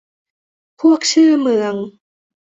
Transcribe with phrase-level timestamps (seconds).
[0.81, 1.73] พวกชื่อเมือง